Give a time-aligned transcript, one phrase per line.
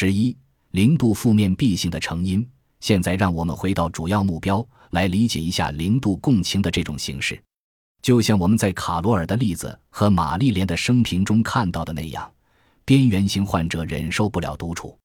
[0.00, 0.34] 十一
[0.70, 2.48] 零度负面 B 型的成因。
[2.80, 7.38] 现在让我们回到主要目标，来理解一下零度共情的这种形式。
[8.00, 12.32] 就像我们在卡罗尔的例子和玛丽莲的生平中看到的那样，
[12.86, 14.98] 边缘型患者忍受不了独处，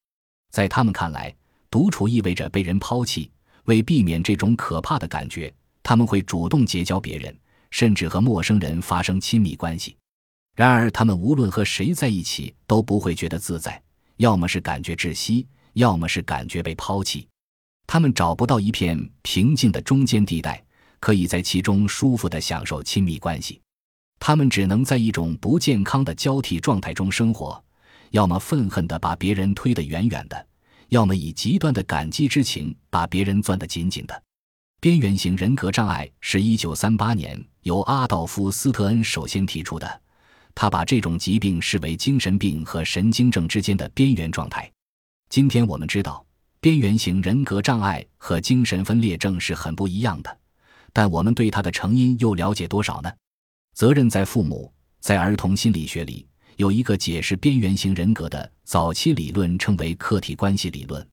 [0.49, 1.35] 在他们看来，
[1.69, 3.29] 独处意味着被人抛弃。
[3.65, 5.53] 为避免这种可怕的感觉，
[5.83, 7.37] 他们会主动结交别人，
[7.69, 9.97] 甚至和陌生人发生亲密关系。
[10.55, 13.81] 然而，他们无论和谁在一起都不会觉得自在，
[14.17, 17.27] 要么是感觉窒息，要么是感觉被抛弃。
[17.87, 20.61] 他们找不到一片平静的中间地带。
[20.97, 23.61] 可以在其中舒服地享受亲密关系，
[24.17, 27.63] 他们只能在一种不健康的交替状态中生活，
[28.09, 30.47] 要么愤恨地把别人推得远远的，
[30.89, 34.23] 要么以极端的感激之情把别人攥得紧紧的。
[34.81, 40.01] 边缘型人格障碍是一九三八年由阿道夫·斯特恩首先提出的，
[40.55, 44.71] 他把这种疾病视为精神病和神经症之间的边缘状态。
[45.29, 46.25] 今天我们知道，
[46.59, 50.37] 边缘型人格障碍和精神分裂症是很不一样的。
[50.93, 53.11] 但我们对它的成因又了解多少呢？
[53.73, 54.71] 责任在父母。
[55.01, 56.25] 在儿童心理学里，
[56.55, 61.07] 有一个解释边缘型人格的早期理论，称为客体关系理论。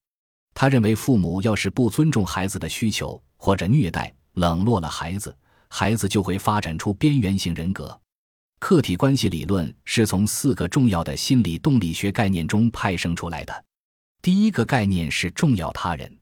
[0.54, 5.36] 他认为，父母要是不尊重孩子的需求，或者虐待、冷落了孩子，
[5.68, 8.00] 孩子就会发展出边缘型人格。
[8.62, 13.64] 客体关系理论是从四个重要的心理动力学概念中派生出来的。
[14.22, 16.16] 第一个概念是重要他人，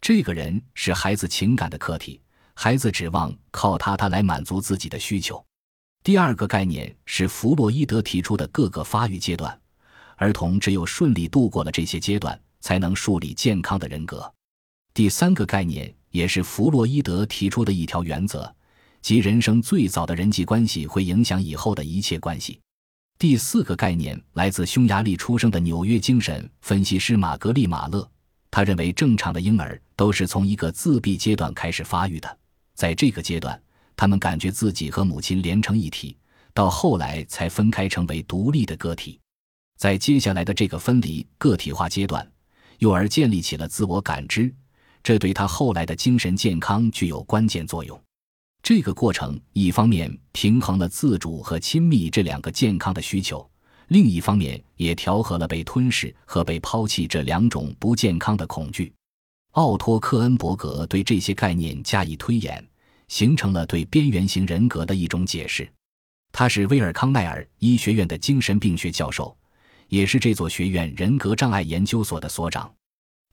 [0.00, 2.20] 这个人是孩子情感的客体。
[2.54, 5.44] 孩子指望靠他他来满足自己的需求。
[6.04, 9.60] 第二个概念是弗洛伊德提出的各个发育阶段，
[10.14, 14.32] 儿童只有顺利度过了这些阶段，才能树立健康的人格。
[14.94, 18.54] 第三个概念也是弗洛伊德提出的一条原则，
[19.02, 22.60] 即人生最早的人际关系会影响以后的一切关系。
[23.18, 28.08] 第四个概念来自匈牙利出生的纽约精神分析师玛格丽马勒，
[28.48, 32.38] 他认为正常的婴儿都是从一个自闭阶段开始发育的。
[32.74, 33.60] 在这个阶段，
[33.96, 36.16] 他们感觉自己和母亲连成一体，
[36.54, 39.18] 到后来才分开成为独立的个体。
[39.78, 42.24] 在接下来的这个分离个体化阶段，
[42.78, 44.52] 幼儿建立起了自我感知，
[45.02, 48.00] 这对他后来的精神健康具有关键作用。
[48.62, 53.44] 这个过程一方面平衡了自主和亲密这两个健康的需求，
[53.88, 58.92] 另一方面也调和了被吞噬和被抛弃这两种不健康的恐惧。
[59.52, 62.64] 奥托·克恩伯格对这些概念加以推演，
[63.08, 65.68] 形成了对边缘型人格的一种解释。
[66.30, 69.36] 他是威尔康奈尔医学院的精神病学教授，
[69.88, 72.72] 也是这座学院人格障碍研究所的所长。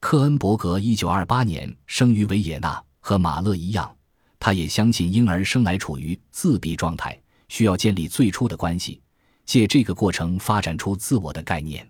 [0.02, 3.96] 克恩伯格1928年生于维也纳，和马勒一样，
[4.40, 7.20] 他也相信婴儿生来处于自闭状态，
[7.50, 9.02] 需要建立最初的关系，
[9.46, 11.88] 借这个过程发展出自我的概念。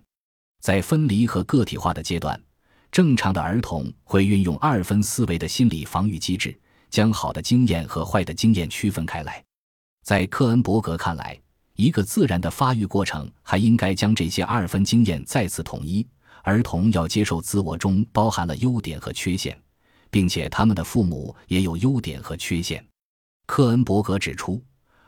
[0.60, 2.38] 在分离和个体化的阶段。
[2.92, 6.58] 正常的儿童会运用二分思维的心理防御机制，
[6.90, 9.40] 将好的经验和坏的经验区分开来。
[10.02, 11.40] 在克恩伯格看来，
[11.76, 16.04] 一个自然的发育过程还应该将这些二分经验再次统一。
[16.42, 19.56] 儿童要接受自我中包含了优点和缺陷，
[20.10, 22.84] 并且他们的父母也有优点和缺陷。
[23.46, 24.62] 克恩伯格指出，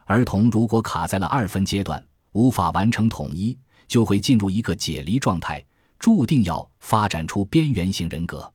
[0.06, 5.64] 儿童如果卡在了二分阶段，无法完成统一，就会进入一个解离状态。
[5.98, 8.52] 注定要发展出边缘型人格。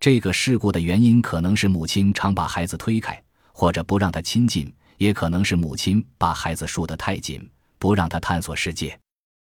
[0.00, 7.48] 这个事故的原因可能是母亲常把孩子推开，或者不让他亲近；也可能是母亲把孩子束得太紧，
[7.78, 8.98] 不让他探索世界。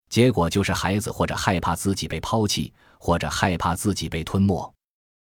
[0.07, 4.71] 结果就是孩子或者害怕自己被抛弃，或者害怕自己被吞没。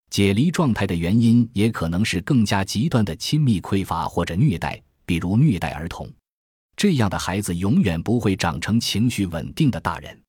[0.09, 6.09] 解离状态的原因也可能是更加极端的亲密匮乏或者虐待，比如虐待儿童。
[6.75, 10.19] 这样的孩子永远不会长成情绪稳定的大人。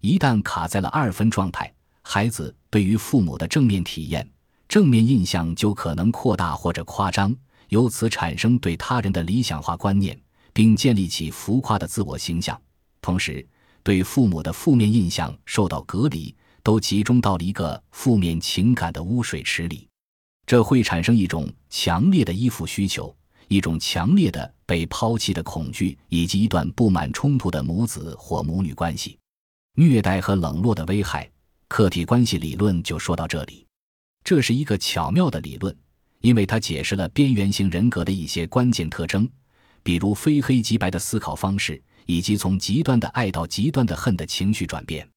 [0.00, 1.72] 一旦卡在了二分状态，
[2.02, 4.28] 孩子对于父母的正面体验、
[4.68, 7.34] 正面印象就可能扩大或者夸张，
[7.68, 10.18] 由此产生对他人的理想化观念，
[10.52, 12.58] 并建立起浮夸的自我形象。
[13.02, 13.46] 同时，
[13.82, 16.34] 对父母的负面印象受到隔离，
[16.68, 19.88] 都集中到了一个负面情感的污水池里。
[20.44, 23.16] 这会产生一种强烈的依附需求，
[23.48, 29.18] 一种强烈的被抛弃的恐惧，以及一段布满冲突的母子或母女关系。
[29.76, 31.26] 虐待和冷落的危害，
[31.68, 33.64] 客体关系理论就说到这里。
[34.22, 35.74] 这是一个巧妙的理论，
[36.20, 39.26] 因为它解释了边缘型人格的一些关键特征，
[39.82, 45.08] 比如非黑即白的思考方式，以及从极端的爱到极端的恨的情绪转变。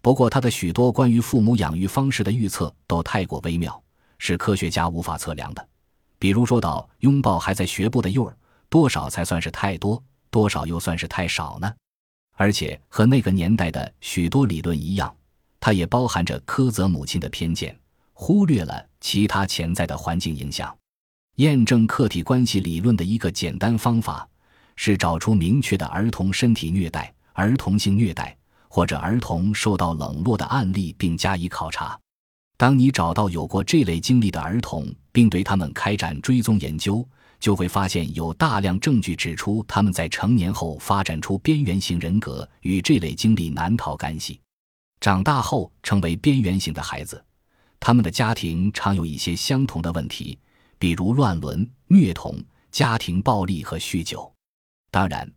[0.00, 3.82] 不过，他的许多关于父母养育方式的预测都太过微妙，
[4.18, 5.68] 是科学家无法测量的。
[6.18, 8.36] 比如说到拥抱还在学步的幼儿，
[8.68, 11.72] 多少才算是太多，多少又算是太少呢？
[12.36, 15.14] 而且和那个年代的许多理论一样，
[15.58, 17.76] 它也包含着苛责母亲的偏见，
[18.12, 20.74] 忽略了其他潜在的环境影响。
[21.36, 24.28] 验证客体关系理论的一个简单方法
[24.76, 28.36] 是找出明确的儿童身体虐待、儿童性虐待
[28.68, 31.98] 或者儿童受到冷落的案例，并加以考察。
[32.56, 37.06] 当你找到有过这类经历的儿童，并对他们开展追踪研究，
[37.38, 44.40] 就会发现有大量证据指出他们在成年后发展出边缘型人格与这类经历难逃干系。
[45.00, 47.24] 长大后成为边缘型的孩子，
[47.78, 50.38] 他们的家庭常有一些相同的问题。
[50.80, 54.32] 比如乱伦、虐童、家庭暴力和酗酒。
[54.92, 55.28] 当然，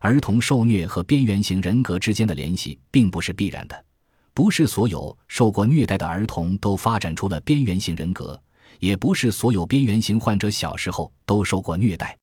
[0.00, 3.84] 儿童受虐和边缘型人格之间的联系并不是必然的。
[4.32, 8.40] 不是所有受过虐待的儿童都发展出了边缘型人格，
[8.78, 12.16] 也不是所有边缘型患者小时候都受过虐待。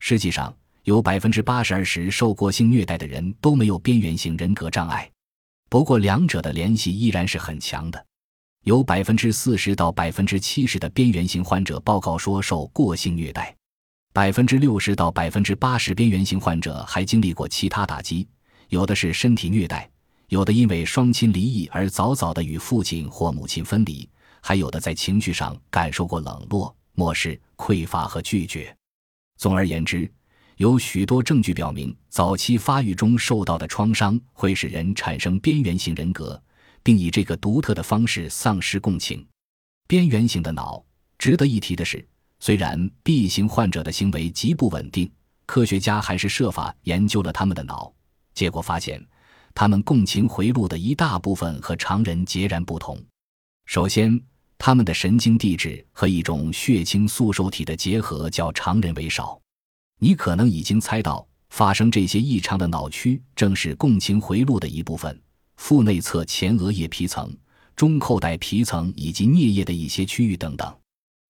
[0.00, 5.10] 实际上，有百分之八十二十受过性虐待的人都没有边缘型人格障碍。
[5.70, 8.06] 不过，两者的联系依然是很强的。
[8.64, 13.54] 有百分之四十到百分之七十的边缘型患者报告说受过性虐待，
[14.14, 18.28] 百分之六十到百分之八十边缘型患者还经历过其他打击，
[18.68, 19.90] 有的是身体虐待，
[20.28, 24.08] 有的因为双亲离异而早早的与父亲或母亲分离，
[24.40, 28.72] 还有的在情绪上感受过冷落、漠视、匮乏和拒绝。
[29.36, 30.08] 总而言之，
[30.58, 36.40] 有许多证据表明，早期发育中受到的创伤会使人产生边缘型人格。
[36.84, 39.26] 并以这个独特的方式丧失共情。
[39.88, 40.84] 边缘型的脑，
[41.18, 42.06] 值得一提的是，
[42.44, 45.10] 虽然 B 型患者的行为极不稳定，
[45.46, 47.90] 科学家还是设法研究了他们的脑，
[48.34, 49.02] 结果发现，
[49.54, 53.02] 他们共情回路的一大部分和常人截然不同。
[53.64, 54.20] 首先，
[54.58, 59.40] 他们的神经递质和一种血清素受体的结合较常人为少。
[59.98, 65.18] 你可能已经猜到，发生这些异常的脑区正是共情回路的一部分。
[65.56, 67.34] 腹内侧前额叶皮层、
[67.74, 70.76] 中扣带皮层以及颞叶的一些区域等等，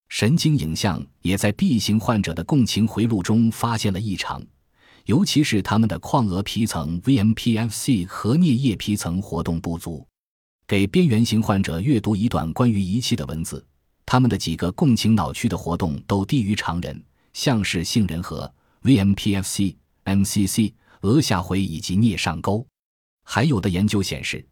[0.09, 4.45] 神经影像也在 B 型患者的共情回路中发现了异常，
[5.07, 10.07] 尤其是他们的眶额皮层 VMPFC 和颞叶皮层活动不足。
[10.67, 13.65] 给边缘型患者阅读一段关于仪器的文字，
[14.07, 17.03] 他们的几个共情脑区的活动都低于常人，
[17.33, 18.51] 像是杏仁核
[18.83, 19.75] VMPFC、
[20.05, 20.73] MCC、
[21.03, 22.67] 额下回以及颞上沟。
[23.25, 24.47] 还有的研究显示，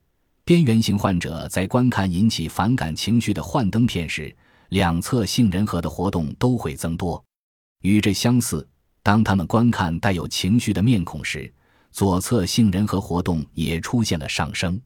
[0.45, 4.35] 边缘型患者在观看引起反感情绪的幻灯片时，
[4.73, 7.23] 两侧杏仁核的活动都会增多。
[7.83, 8.67] 与这相似，
[9.03, 11.53] 当他们观看带有情绪的面孔时，
[11.91, 14.81] 左侧杏仁核活动也出现了上升。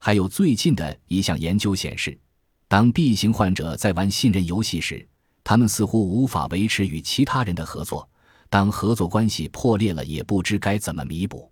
[0.00, 2.18] 还有最近的一项研究显示，
[2.66, 5.08] 当 B 型患者在玩信任游戏时，
[5.44, 8.10] 他们似乎无法维持与其他人的合作。
[8.48, 11.48] 当合作关系破裂了，也不知该怎么弥补。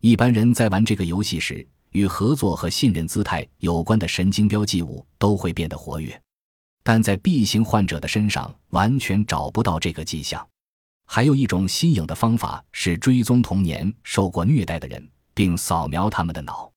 [0.00, 6.20] 一般人在玩这个游戏时，与合作和信任姿态有关的神经标记物都会变得活跃，
[6.82, 10.46] 但在 B 型患者的身上完全找不到这个迹象。
[11.06, 16.70] 还有一种新颖的方法是追踪童年受过虐待的人，并扫描他们的脑。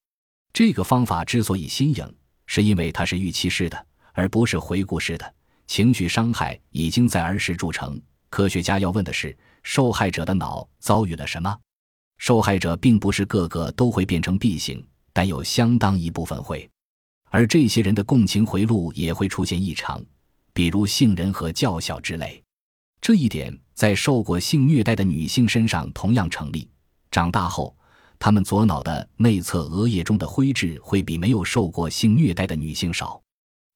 [0.52, 2.16] 这个方法之所以新颖，
[2.46, 5.34] 是因为它是预期式的，而不是回顾式的。
[5.68, 8.00] 情绪伤害已经在儿时铸成。
[8.30, 11.58] 科学家要问的是，受害者的脑遭遇了什么？
[12.18, 16.70] 受害者并不是个个都会变成 B 型，但有相当一部分会，
[17.36, 20.02] 而这些人的共情回路也会出现异常，
[20.54, 22.42] 比如杏仁核较小之类。
[23.02, 26.66] 这一点在受过性虐待的女性身上同样成立。
[27.12, 27.76] 长大后，
[28.18, 33.22] 她们左脑的内侧额叶中的灰质会比没有受过性虐待的女性少。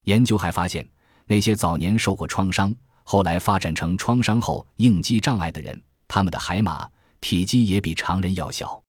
[0.04, 0.88] 研究还发现，
[1.26, 6.88] 那些早年受过创伤，后来发展成创伤后应激障碍的人，他们的海马。
[7.20, 8.82] 体积也比常人要小。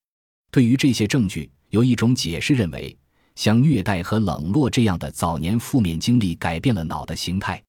[0.49, 2.97] 对于这些证据，有一种解释认为，
[3.35, 7.61] 像虐待和冷落这样的早年负面经历改变了脑的形态。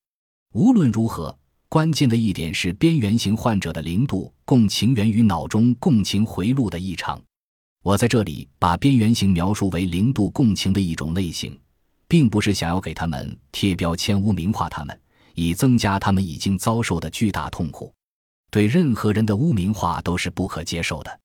[0.55, 1.37] 无论如何，
[1.69, 7.19] 关键的一点是边缘型患者的零度共情源于脑中共情回路的异常。
[7.83, 11.59] 我在这里把边缘型描述为零度共情的一种类型，
[12.07, 15.01] 并不是想要给他们贴标签、污名化他们，
[15.35, 17.91] 以增加他们已经遭受的巨大痛苦。
[18.51, 21.21] 对任何人的污名化都是不可接受的，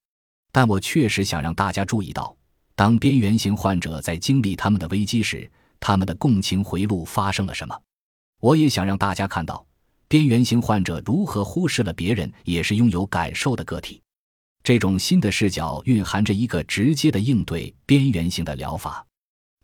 [0.54, 2.34] 但我确实想让大家注意到，
[2.78, 7.76] 当边缘型患者在经历他们的危机时，他们的共情回路发生了什么。
[8.40, 9.66] 我也想让大家看到，
[10.08, 14.00] 边缘型患者如何忽视了别人也是拥有感受的个体。
[14.62, 19.04] 这种新的视角蕴含着一个直接的应对边缘型的疗法，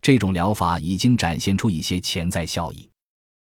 [0.02, 2.90] 这种疗法已经展现出一些潜在效益。